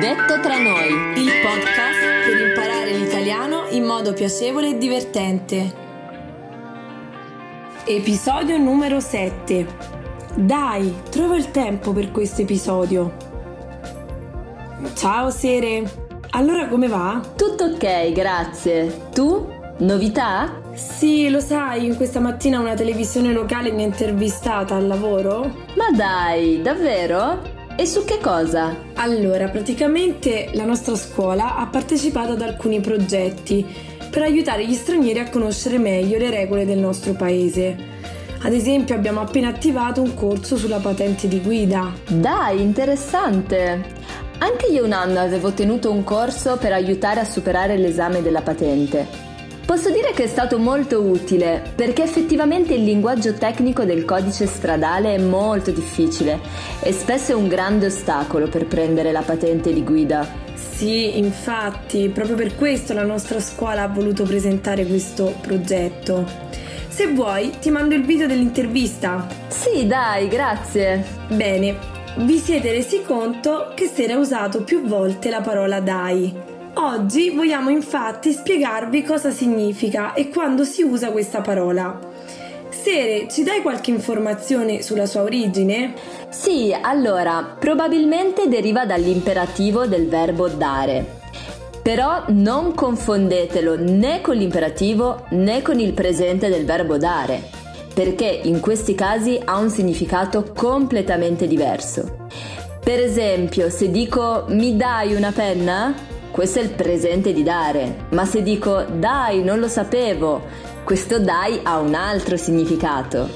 [0.00, 5.74] Detto tra noi, il podcast per imparare l'italiano in modo piacevole e divertente.
[7.84, 9.66] Episodio numero 7.
[10.36, 13.16] Dai, trovo il tempo per questo episodio.
[14.94, 15.82] Ciao Sere,
[16.30, 17.20] allora come va?
[17.34, 19.08] Tutto ok, grazie.
[19.12, 19.48] Tu?
[19.78, 20.60] Novità?
[20.74, 25.64] Sì, lo sai, questa mattina una televisione locale mi ha intervistata al lavoro.
[25.74, 27.47] Ma dai, davvero?
[27.80, 28.74] E su che cosa?
[28.94, 33.64] Allora, praticamente la nostra scuola ha partecipato ad alcuni progetti
[34.10, 37.76] per aiutare gli stranieri a conoscere meglio le regole del nostro paese.
[38.42, 41.92] Ad esempio abbiamo appena attivato un corso sulla patente di guida.
[42.08, 43.94] Dai, interessante!
[44.38, 49.27] Anche io un anno avevo tenuto un corso per aiutare a superare l'esame della patente.
[49.68, 55.14] Posso dire che è stato molto utile perché effettivamente il linguaggio tecnico del codice stradale
[55.14, 56.40] è molto difficile
[56.80, 60.26] e spesso è un grande ostacolo per prendere la patente di guida.
[60.54, 66.24] Sì, infatti, proprio per questo la nostra scuola ha voluto presentare questo progetto.
[66.88, 69.26] Se vuoi, ti mando il video dell'intervista.
[69.48, 71.04] Sì, dai, grazie.
[71.28, 71.76] Bene,
[72.20, 76.47] vi siete resi conto che si era usato più volte la parola dai
[76.80, 81.98] Oggi vogliamo infatti spiegarvi cosa significa e quando si usa questa parola.
[82.68, 85.94] Sere, ci dai qualche informazione sulla sua origine?
[86.28, 91.18] Sì, allora, probabilmente deriva dall'imperativo del verbo dare.
[91.82, 97.42] Però non confondetelo né con l'imperativo né con il presente del verbo dare,
[97.92, 102.28] perché in questi casi ha un significato completamente diverso.
[102.84, 108.24] Per esempio, se dico mi dai una penna, questo è il presente di dare, ma
[108.24, 110.42] se dico dai, non lo sapevo,
[110.84, 113.28] questo dai ha un altro significato.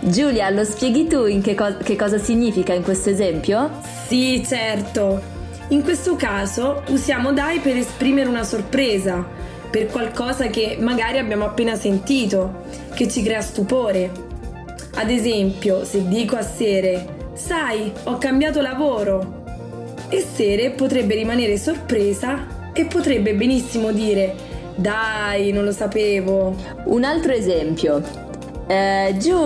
[0.00, 3.70] Giulia, lo spieghi tu in che, co- che cosa significa in questo esempio?
[4.06, 5.20] Sì, certo.
[5.68, 9.24] In questo caso usiamo dai per esprimere una sorpresa,
[9.70, 12.64] per qualcosa che magari abbiamo appena sentito,
[12.94, 14.10] che ci crea stupore.
[14.94, 19.41] Ad esempio, se dico a Sere, sai, ho cambiato lavoro,
[20.12, 24.34] e Sere potrebbe rimanere sorpresa e potrebbe benissimo dire
[24.74, 26.54] dai, non lo sapevo.
[26.84, 28.02] Un altro esempio.
[28.66, 29.36] Eh, Giù,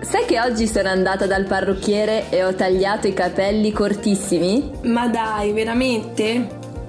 [0.00, 4.70] sai che oggi sono andata dal parrucchiere e ho tagliato i capelli cortissimi?
[4.82, 6.48] Ma dai, veramente?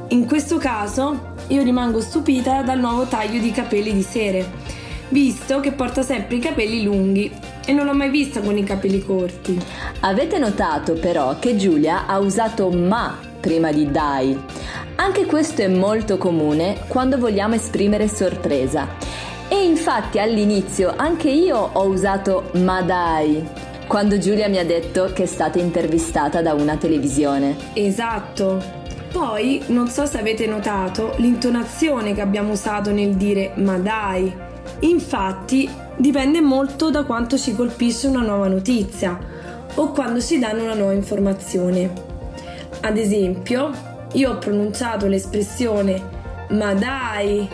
[0.10, 4.46] In questo caso io rimango stupita dal nuovo taglio di capelli di Sere,
[5.10, 7.32] visto che porta sempre i capelli lunghi
[7.66, 9.60] e non l'ho mai vista con i capelli corti.
[10.02, 14.38] Avete notato però che Giulia ha usato ma prima di dai.
[14.96, 18.90] Anche questo è molto comune quando vogliamo esprimere sorpresa.
[19.48, 23.42] E infatti all'inizio anche io ho usato ma dai
[23.88, 27.56] quando Giulia mi ha detto che è stata intervistata da una televisione.
[27.72, 28.62] Esatto.
[29.14, 34.32] Poi, non so se avete notato l'intonazione che abbiamo usato nel dire ma dai.
[34.80, 39.18] Infatti, dipende molto da quanto ci colpisce una nuova notizia
[39.76, 42.07] o quando ci danno una nuova informazione.
[42.82, 43.72] Ad esempio,
[44.14, 46.16] io ho pronunciato l'espressione
[46.50, 47.48] ma dai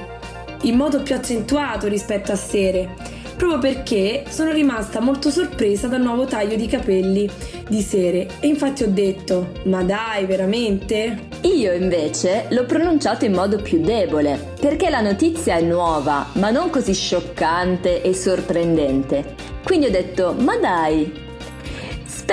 [0.64, 2.96] in modo più accentuato rispetto a Sere,
[3.36, 7.30] proprio perché sono rimasta molto sorpresa dal nuovo taglio di capelli
[7.68, 11.28] di Sere e infatti ho detto ma dai veramente?
[11.42, 16.70] Io invece l'ho pronunciato in modo più debole, perché la notizia è nuova, ma non
[16.70, 19.36] così scioccante e sorprendente.
[19.64, 21.12] Quindi ho detto ma dai,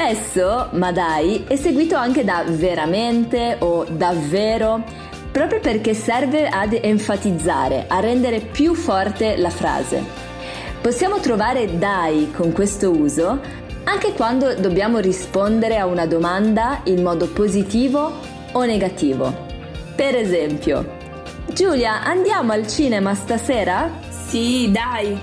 [0.03, 4.83] Spesso, ma dai, è seguito anche da veramente o davvero,
[5.31, 10.03] proprio perché serve ad enfatizzare, a rendere più forte la frase.
[10.81, 13.41] Possiamo trovare dai con questo uso
[13.85, 18.11] anche quando dobbiamo rispondere a una domanda in modo positivo
[18.53, 19.31] o negativo.
[19.95, 20.97] Per esempio,
[21.53, 23.91] Giulia, andiamo al cinema stasera?
[24.09, 25.19] Sì, dai.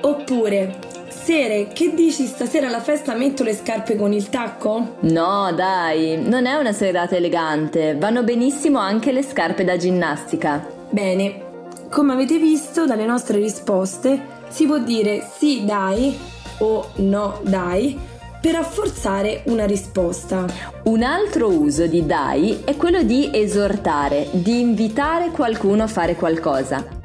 [0.00, 0.90] Oppure,
[1.22, 4.96] Sere, che dici stasera alla festa metto le scarpe con il tacco?
[5.02, 10.66] No, dai, non è una serata elegante, vanno benissimo anche le scarpe da ginnastica.
[10.90, 16.18] Bene, come avete visto dalle nostre risposte, si può dire sì dai
[16.58, 17.96] o no dai
[18.40, 20.44] per rafforzare una risposta.
[20.84, 27.00] Un altro uso di dai è quello di esortare, di invitare qualcuno a fare qualcosa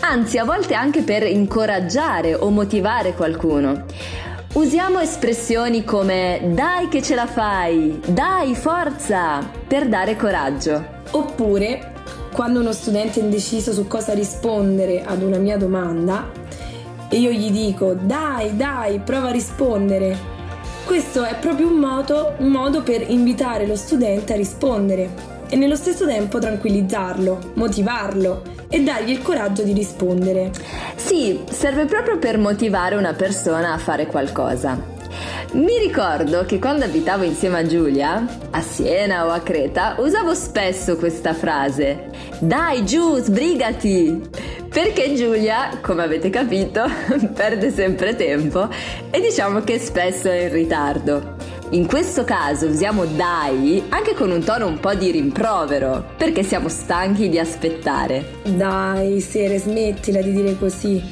[0.00, 3.84] anzi a volte anche per incoraggiare o motivare qualcuno.
[4.54, 11.02] Usiamo espressioni come dai che ce la fai, dai forza, per dare coraggio.
[11.10, 11.92] Oppure,
[12.32, 16.30] quando uno studente è indeciso su cosa rispondere ad una mia domanda
[17.08, 20.16] e io gli dico dai, dai, prova a rispondere,
[20.84, 25.76] questo è proprio un modo, un modo per invitare lo studente a rispondere e nello
[25.76, 30.50] stesso tempo tranquillizzarlo, motivarlo e dargli il coraggio di rispondere.
[30.96, 34.76] Sì, serve proprio per motivare una persona a fare qualcosa.
[35.52, 40.96] Mi ricordo che quando abitavo insieme a Giulia, a Siena o a Creta, usavo spesso
[40.96, 42.10] questa frase.
[42.40, 44.28] Dai giù, sbrigati!
[44.68, 46.82] Perché Giulia, come avete capito,
[47.32, 48.68] perde sempre tempo
[49.08, 51.33] e diciamo che spesso è in ritardo.
[51.74, 56.68] In questo caso usiamo dai anche con un tono un po' di rimprovero, perché siamo
[56.68, 58.36] stanchi di aspettare.
[58.44, 61.02] Dai, Sere, smettila di dire così.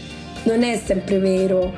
[0.44, 1.72] Non è sempre vero.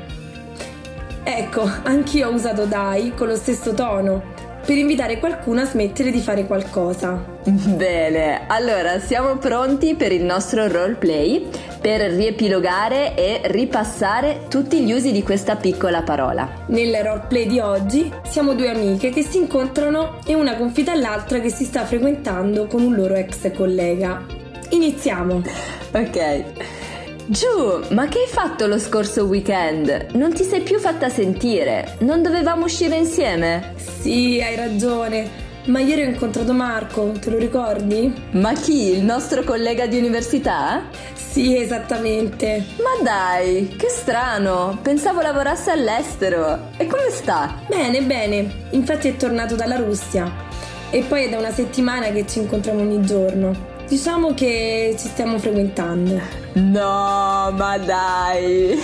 [1.23, 4.23] Ecco, anch'io ho usato dai con lo stesso tono
[4.67, 7.25] per invitare qualcuno a smettere di fare qualcosa.
[7.43, 11.49] Bene, allora siamo pronti per il nostro roleplay
[11.85, 16.65] per riepilogare e ripassare tutti gli usi di questa piccola parola.
[16.69, 21.51] Nel roleplay di oggi siamo due amiche che si incontrano e una confida all'altra che
[21.51, 24.25] si sta frequentando con un loro ex collega.
[24.71, 25.43] Iniziamo.
[25.93, 26.45] Ok.
[27.27, 30.07] Giù, ma che hai fatto lo scorso weekend?
[30.13, 31.97] Non ti sei più fatta sentire?
[31.99, 33.75] Non dovevamo uscire insieme?
[33.77, 35.44] Sì, hai ragione.
[35.67, 38.13] Ma ieri ho incontrato Marco, te lo ricordi?
[38.33, 38.91] Ma chi?
[38.91, 40.83] Il nostro collega di università?
[41.15, 42.63] Sì, esattamente.
[42.77, 44.79] Ma dai, che strano.
[44.83, 46.69] Pensavo lavorasse all'estero.
[46.77, 47.63] E come sta?
[47.67, 48.67] Bene, bene.
[48.71, 50.31] Infatti è tornato dalla Russia.
[50.91, 53.73] E poi è da una settimana che ci incontriamo ogni giorno.
[53.89, 56.21] Diciamo che ci stiamo frequentando.
[56.55, 58.79] No, ma dai,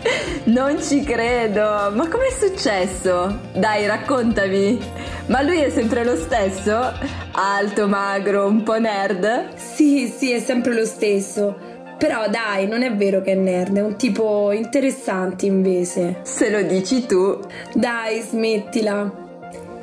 [0.44, 1.90] non ci credo.
[1.92, 3.38] Ma com'è successo?
[3.52, 5.01] Dai, raccontami.
[5.26, 6.92] Ma lui è sempre lo stesso?
[7.32, 9.54] Alto, magro, un po' nerd?
[9.54, 11.70] Sì, sì, è sempre lo stesso.
[11.96, 16.18] Però dai, non è vero che è nerd, è un tipo interessante invece.
[16.22, 17.38] Se lo dici tu.
[17.72, 19.20] Dai, smettila.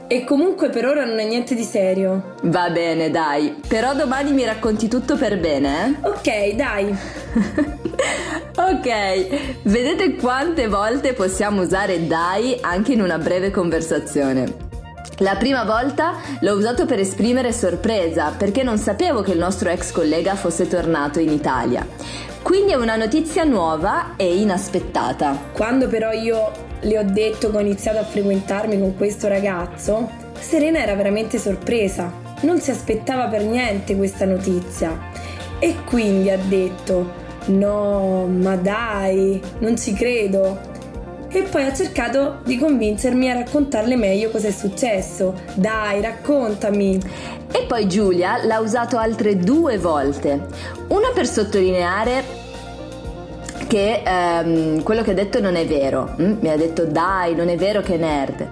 [0.07, 2.35] E comunque per ora non è niente di serio.
[2.43, 3.55] Va bene, dai.
[3.65, 6.07] Però domani mi racconti tutto per bene, eh?
[6.07, 6.93] Ok, dai.
[8.57, 14.68] ok, vedete quante volte possiamo usare dai anche in una breve conversazione.
[15.19, 19.91] La prima volta l'ho usato per esprimere sorpresa perché non sapevo che il nostro ex
[19.91, 21.85] collega fosse tornato in Italia.
[22.41, 25.37] Quindi è una notizia nuova e inaspettata.
[25.51, 26.51] Quando però io
[26.81, 30.09] le ho detto che ho iniziato a frequentarmi con questo ragazzo,
[30.39, 32.11] Serena era veramente sorpresa.
[32.41, 34.97] Non si aspettava per niente questa notizia.
[35.59, 37.11] E quindi ha detto:
[37.47, 40.68] No, ma dai, non ci credo.
[41.31, 45.35] E poi ha cercato di convincermi a raccontarle meglio cosa è successo.
[45.53, 46.99] Dai, raccontami.
[47.51, 50.47] E poi Giulia l'ha usato altre due volte.
[50.87, 52.23] Una per sottolineare
[53.67, 56.15] che ehm, quello che ha detto non è vero.
[56.19, 56.37] Mm?
[56.39, 58.49] Mi ha detto dai, non è vero che è nerd.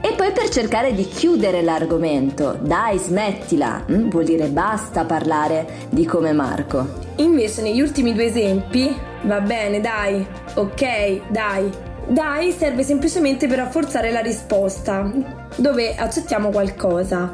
[0.00, 4.08] E poi per cercare di chiudere l'argomento, dai, smettila, mm?
[4.08, 6.86] vuol dire basta parlare di come Marco.
[7.16, 11.86] Invece negli ultimi due esempi, va bene, dai, ok, dai.
[12.08, 15.12] Dai serve semplicemente per rafforzare la risposta,
[15.56, 17.30] dove accettiamo qualcosa.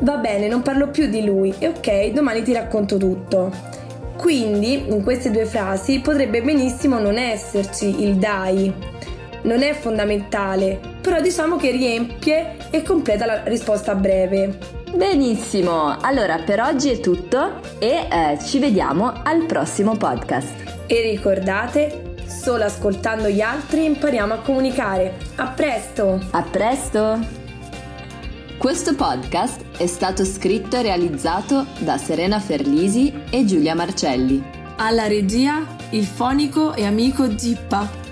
[0.00, 3.50] Va bene, non parlo più di lui e ok, domani ti racconto tutto.
[4.18, 8.70] Quindi, in queste due frasi potrebbe benissimo non esserci il dai.
[9.44, 14.58] Non è fondamentale, però diciamo che riempie e completa la risposta breve.
[14.94, 20.52] Benissimo, allora per oggi è tutto e eh, ci vediamo al prossimo podcast.
[20.86, 22.13] E ricordate,
[22.44, 25.16] solo ascoltando gli altri impariamo a comunicare.
[25.36, 26.20] A presto!
[26.32, 27.18] A presto!
[28.58, 34.44] Questo podcast è stato scritto e realizzato da Serena Ferlisi e Giulia Marcelli.
[34.76, 38.03] Alla regia il fonico e amico Gippa.